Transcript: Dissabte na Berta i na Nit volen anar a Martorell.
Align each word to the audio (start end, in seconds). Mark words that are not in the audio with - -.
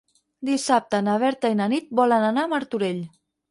Dissabte 0.47 1.01
na 1.09 1.17
Berta 1.25 1.53
i 1.55 1.59
na 1.61 1.69
Nit 1.75 1.93
volen 2.01 2.27
anar 2.33 2.49
a 2.49 2.53
Martorell. 2.57 3.07